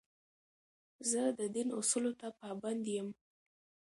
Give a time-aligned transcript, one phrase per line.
[1.09, 3.07] زه د دین اصولو ته پابند یم.